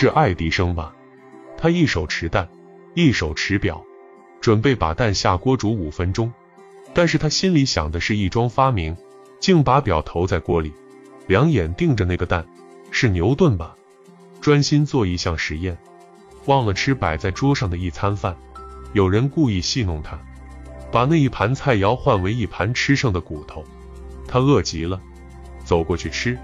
[0.00, 0.94] 是爱迪生吧？
[1.58, 2.48] 他一手持蛋，
[2.94, 3.84] 一手持表，
[4.40, 6.32] 准备把蛋下锅煮五分钟。
[6.94, 8.96] 但是他心里想的是一桩发明，
[9.40, 10.72] 竟把表投在锅里，
[11.26, 12.46] 两眼盯着那个蛋。
[12.90, 13.76] 是牛顿吧？
[14.40, 15.76] 专心做一项实验，
[16.46, 18.34] 忘了吃摆在桌上的一餐饭。
[18.94, 20.18] 有人故意戏弄他，
[20.90, 23.62] 把那一盘菜肴换为一盘吃剩的骨头。
[24.26, 24.98] 他饿极了，
[25.62, 26.38] 走过去吃，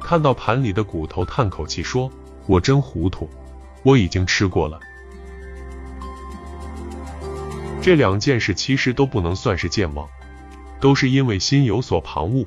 [0.00, 2.10] 看到盘里的骨头，叹口气说
[2.46, 3.28] ：“我真糊涂，
[3.82, 4.80] 我已经吃过了。”
[7.82, 10.08] 这两件事其实都不能算是健忘，
[10.80, 12.46] 都是因为心有所旁骛，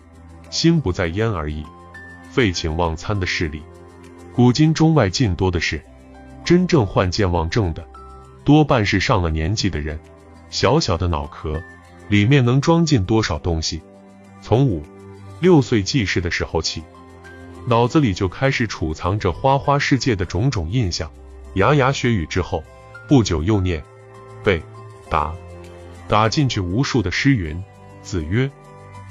[0.50, 1.66] 心不在焉而已。
[2.30, 3.62] 废寝忘餐的事例，
[4.34, 5.82] 古今中外尽多的是。
[6.45, 7.88] 真正患健忘症的，
[8.44, 10.00] 多半是上了年纪的人。
[10.50, 11.62] 小小的脑壳
[12.08, 13.81] 里面能装进多少东西？
[14.42, 14.84] 从五
[15.40, 16.84] 六岁记事的时候起，
[17.70, 21.12] 脑子里就开始储藏着花花世界的种种印象。
[21.54, 22.64] 牙牙学语之后，
[23.08, 23.84] 不久又念
[24.44, 24.59] 背。
[25.08, 25.36] 打
[26.08, 27.64] 打进去无数的诗云，
[28.02, 28.50] 子曰，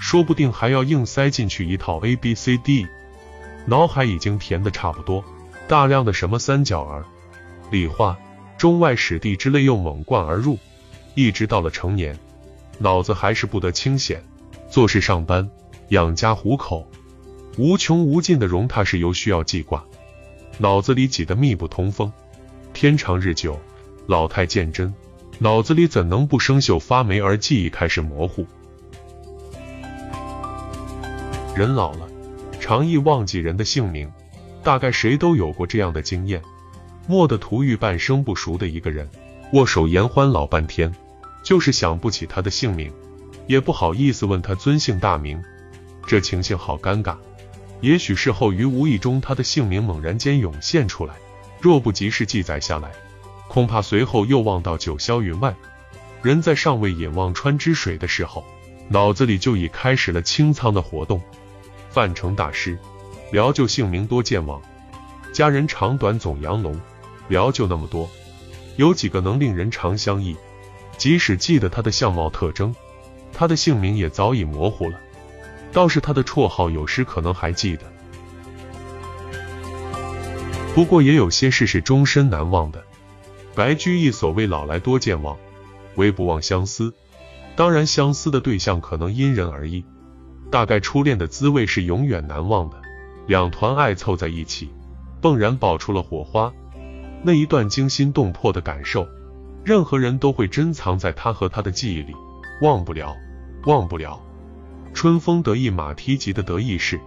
[0.00, 2.84] 说不定还要硬塞进去一套 A B C D，
[3.64, 5.24] 脑海已经填的差不多，
[5.68, 7.04] 大量的什么三角儿、
[7.70, 8.18] 理化、
[8.56, 10.58] 中外史地之类又猛灌而入，
[11.14, 12.18] 一直到了成年，
[12.78, 14.20] 脑子还是不得清闲，
[14.68, 15.48] 做事上班、
[15.90, 16.88] 养家糊口，
[17.58, 19.84] 无穷无尽的容他是由需要记挂，
[20.58, 22.12] 脑子里挤得密不通风，
[22.72, 23.58] 天长日久，
[24.06, 24.94] 老态见真。
[25.40, 28.46] 脑子里怎能不生锈发霉，而记忆开始模糊？
[31.56, 32.08] 人老了，
[32.60, 34.08] 常易忘记人的姓名，
[34.62, 36.40] 大概谁都有过这样的经验。
[37.08, 39.08] 蓦地突遇半生不熟的一个人，
[39.52, 40.94] 握手言欢老半天，
[41.42, 42.92] 就是想不起他的姓名，
[43.48, 45.42] 也不好意思问他尊姓大名，
[46.06, 47.16] 这情形好尴尬。
[47.80, 51.14] 也许事后于无意中，他的姓名猛然间涌现出来，
[51.60, 52.90] 若不及时记载下来。
[53.48, 55.54] 恐怕随后又望到九霄云外，
[56.22, 58.44] 人在尚未饮忘川之水的时候，
[58.88, 61.22] 脑子里就已开始了清仓的活动。
[61.88, 62.78] 范成大师，
[63.32, 64.60] 聊就姓名多健忘，
[65.32, 66.78] 家人长短总阳龙，
[67.28, 68.08] 聊就那么多，
[68.76, 70.36] 有几个能令人长相忆？
[70.98, 72.74] 即使记得他的相貌特征，
[73.32, 74.98] 他的姓名也早已模糊了。
[75.78, 77.84] 倒是他的绰号，有时可能还记得。
[80.74, 82.82] 不过也有些事是终身难忘的。
[83.54, 85.36] 白居易所谓“老来多健忘，
[85.94, 86.92] 唯不忘相思”。
[87.54, 89.84] 当然，相思的对象可能因人而异。
[90.50, 92.82] 大概初恋的滋味是永远难忘的，
[93.28, 94.68] 两团爱凑在一起，
[95.22, 96.52] 迸然爆出了火花。
[97.22, 99.06] 那一段惊心动魄的感受，
[99.62, 102.12] 任何人都会珍藏在他和他的记忆里，
[102.62, 103.14] 忘不了，
[103.66, 104.20] 忘不了。
[104.94, 107.00] 春风得意马蹄疾的得意事，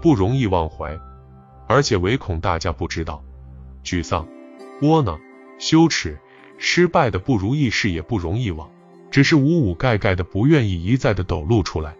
[0.00, 0.98] 不容易忘怀，
[1.66, 3.22] 而且唯恐大家不知道，
[3.84, 4.26] 沮丧，
[4.82, 5.18] 窝囊。
[5.56, 6.18] 羞耻、
[6.58, 8.68] 失败的不如意事也不容易忘，
[9.10, 11.94] 只是无无盖盖的不愿意一再的抖露出来。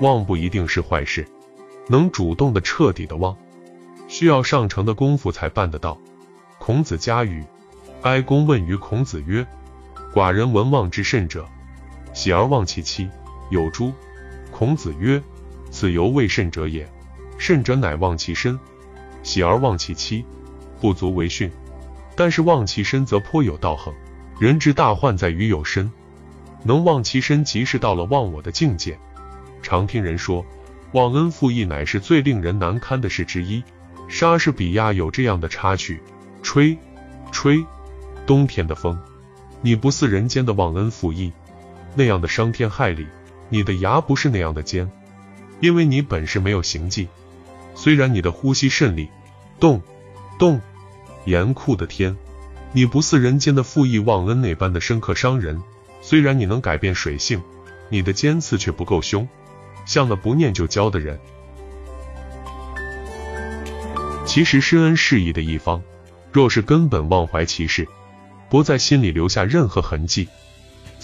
[0.00, 1.26] 忘不一定是坏事，
[1.88, 3.36] 能主动的、彻底的忘，
[4.06, 5.98] 需要上乘的功夫才办得到。
[6.58, 7.44] 孔子家语，
[8.02, 9.44] 哀公问于孔子曰
[10.14, 11.46] ：“寡人闻忘之甚者，
[12.14, 13.10] 喜而忘其妻，
[13.50, 13.92] 有诸？”
[14.50, 15.22] 孔子曰
[15.70, 16.90] ：“此犹未甚者也。
[17.36, 18.58] 甚者乃忘其身，
[19.22, 20.24] 喜而忘其妻。”
[20.80, 21.50] 不足为训，
[22.14, 23.92] 但是忘其身则颇有道行。
[24.38, 25.90] 人之大患在于有身，
[26.62, 28.98] 能忘其身，即是到了忘我的境界。
[29.62, 30.44] 常听人说，
[30.92, 33.62] 忘恩负义乃是最令人难堪的事之一。
[34.08, 36.02] 莎士比亚有这样的插曲：
[36.42, 36.76] 吹，
[37.32, 37.64] 吹，
[38.26, 38.98] 冬天的风，
[39.62, 41.32] 你不似人间的忘恩负义，
[41.94, 43.06] 那样的伤天害理。
[43.48, 44.90] 你的牙不是那样的尖，
[45.60, 47.08] 因为你本是没有行迹。
[47.74, 49.08] 虽然你的呼吸甚利，
[49.60, 49.82] 动，
[50.38, 50.60] 动。
[51.24, 52.16] 严酷的天，
[52.72, 55.62] 你不似人间的负义忘恩那般的深刻伤人。
[56.02, 57.42] 虽然你能改变水性，
[57.88, 59.26] 你的尖刺却不够凶，
[59.86, 61.18] 像那不念就交的人。
[64.26, 65.82] 其实施恩示义的一方，
[66.32, 67.88] 若是根本忘怀其事，
[68.50, 70.28] 不在心里留下任何痕迹，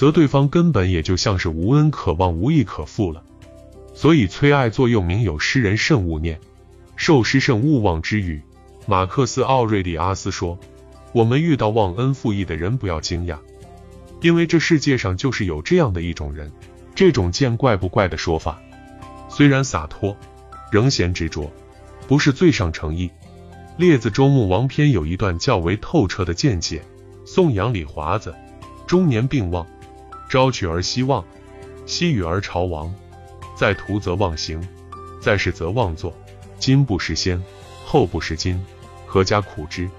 [0.00, 3.22] 则对方根本也就像是无恩可忘、无义可复了。
[3.92, 6.40] 所以崔爱座右铭有“诗人慎勿念，
[6.96, 8.40] 受诗慎勿忘”之语。
[8.86, 10.58] 马克思·奥瑞里阿斯说
[11.12, 13.36] ：“我们遇到忘恩负义的人，不要惊讶，
[14.22, 16.50] 因为这世界上就是有这样的一种人。
[16.94, 18.58] 这种见怪不怪的说法，
[19.28, 20.16] 虽然洒脱，
[20.72, 21.52] 仍嫌执着，
[22.08, 23.10] 不是最上诚意。”
[23.76, 26.80] 《列子·周穆王篇》有一段较为透彻的见解：
[27.26, 28.34] 宋阳李华子
[28.86, 29.66] 中年病忘，
[30.30, 31.24] 朝取而夕望，
[31.86, 32.94] 夕与而朝亡，
[33.56, 34.62] 在途则忘形，
[35.20, 36.16] 在世则忘作，
[36.56, 37.42] 今不识先。
[37.84, 38.64] 后不识今，
[39.08, 39.90] 何家苦之？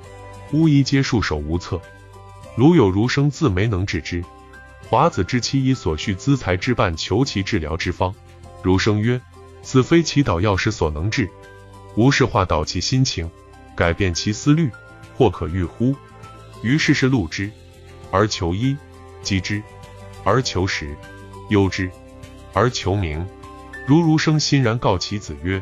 [0.53, 1.81] 巫医皆束手无策。
[2.55, 4.23] 如有儒生自没能治之。
[4.89, 8.15] 华子之妻以所需资财置办求其治疗之方。
[8.63, 9.19] 儒生曰
[9.61, 11.29] ：“此非祈祷药师所能治，
[11.97, 13.29] 无是化导其心情，
[13.75, 14.71] 改变其思虑，
[15.17, 15.93] 或可愈乎？”
[16.63, 17.51] 于是是录之，
[18.11, 18.77] 而求医；
[19.21, 19.61] 击之，
[20.23, 20.87] 而求实；
[21.49, 21.89] 忧之，
[22.53, 23.25] 而求名。
[23.87, 25.61] 如儒生欣然告其子曰：“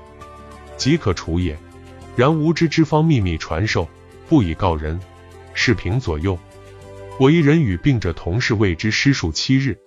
[0.77, 1.57] 即可除也。”
[2.15, 3.88] 然无知之方秘密传授，
[4.27, 5.00] 不以告人。
[5.53, 6.38] 是平左右。
[7.19, 9.77] 我一人与病者同事，为之施术七日，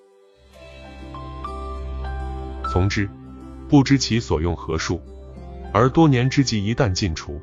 [2.71, 3.09] 从之，
[3.69, 5.01] 不知其所用何术。
[5.73, 7.41] 而多年之计一旦尽除，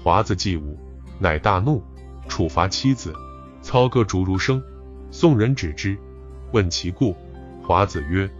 [0.00, 0.78] 华子既悟，
[1.18, 1.82] 乃大怒，
[2.28, 3.12] 处罚妻子，
[3.62, 4.62] 操戈逐如生。
[5.10, 5.98] 宋人止之，
[6.52, 7.16] 问其故，
[7.62, 8.30] 华子曰：“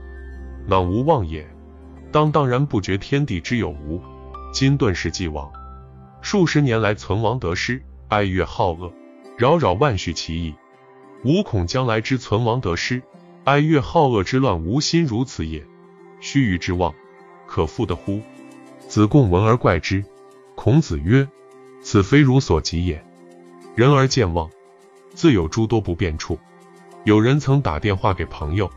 [0.68, 1.46] 囊无妄也，
[2.10, 4.00] 当当然不觉天地之有无。
[4.52, 5.50] 今顿时既亡，
[6.20, 8.92] 数十年来存亡得失，哀乐好恶，
[9.38, 10.54] 扰扰万绪其意。”
[11.24, 13.02] 吾恐将来之存亡得失，
[13.44, 15.64] 哀乐好恶之乱，无心如此也。
[16.20, 16.94] 须臾之望，
[17.46, 18.20] 可复得乎？
[18.88, 20.04] 子贡闻而怪之。
[20.54, 21.26] 孔子曰
[21.80, 23.02] ：“此非汝所及也。
[23.74, 24.50] 人而健忘，
[25.14, 26.38] 自有诸多不便处。
[27.04, 28.70] 有人曾打电话给朋友，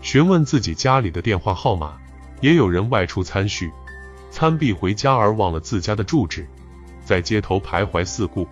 [0.00, 1.98] 询问自己家里的电话号码；
[2.40, 3.70] 也有人外出参叙，
[4.30, 6.46] 参毕回家而忘了自家的住址，
[7.04, 8.48] 在街头徘徊四顾，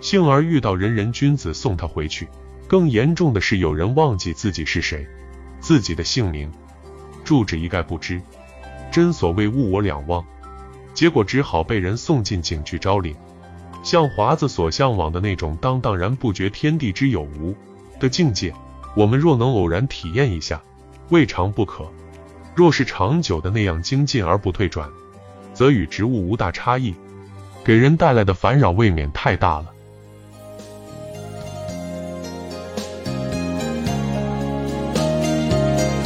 [0.00, 2.26] 幸而遇到仁人君子送他回去。”
[2.66, 5.06] 更严重的是，有人忘记自己是谁，
[5.60, 6.50] 自己的姓名、
[7.22, 8.22] 住址一概不知，
[8.90, 10.24] 真所谓物我两忘，
[10.94, 13.14] 结果只好被人送进警局招领。
[13.82, 17.54] 像华子所向往的那种当当然不觉天地之有无
[17.98, 18.52] 的境界，
[18.96, 20.62] 我们若能偶然体验一下，
[21.10, 21.84] 未尝不可；
[22.54, 24.88] 若是长久的那样精进而不退转，
[25.52, 26.94] 则与植物无大差异，
[27.64, 29.66] 给人带来的烦扰未免太大了。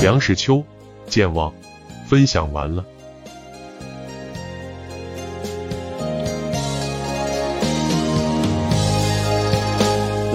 [0.00, 0.62] 梁实秋，
[1.06, 1.52] 健忘，
[2.06, 2.84] 分享完了。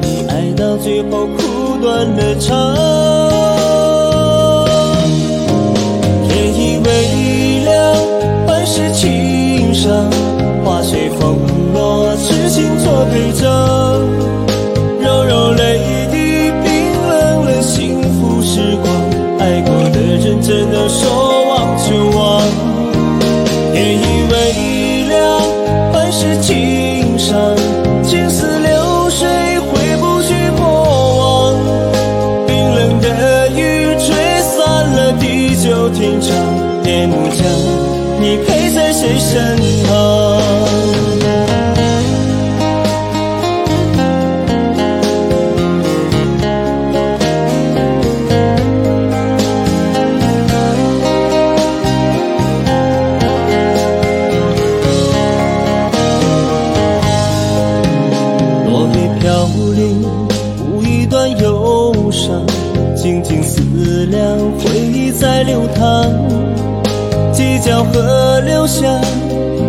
[0.00, 3.63] 你爱到最后，苦断了肠。
[67.64, 69.00] 小河流下，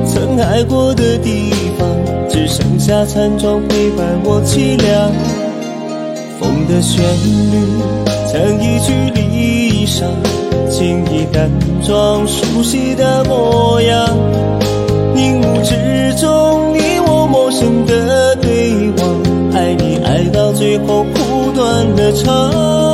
[0.05, 1.49] 曾爱过的地
[1.79, 1.87] 方，
[2.27, 5.09] 只剩下残妆陪伴我凄凉。
[6.37, 7.01] 风的旋
[7.53, 7.55] 律，
[8.29, 10.03] 曾一曲离殇，
[10.69, 11.49] 轻易淡
[11.81, 14.09] 妆，熟悉的模样。
[15.15, 22.84] 凝目之中，你我陌生的对望，爱你爱到最后，苦断了肠。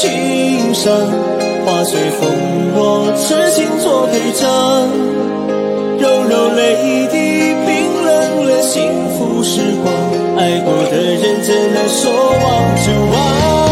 [0.00, 0.94] 情伤，
[1.66, 2.30] 花随风
[2.72, 4.46] 落，痴情作陪葬，
[5.98, 9.92] 柔柔泪滴冰冷了幸福时光，
[10.36, 12.46] 爱过的人怎能说忘
[12.86, 13.67] 就忘？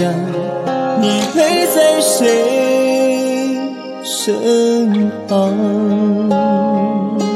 [0.00, 3.58] 你陪在谁
[4.04, 7.27] 身旁？